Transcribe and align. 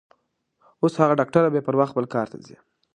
اوس 0.83 0.93
هغه 1.01 1.13
ډاکټره 1.19 1.49
بې 1.53 1.61
پروا 1.65 1.85
خپل 1.91 2.05
کار 2.13 2.27
ته 2.31 2.37
ځي. 2.45 2.55